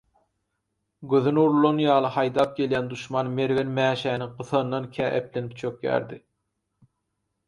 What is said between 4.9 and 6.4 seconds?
kä eplenip çökýärdi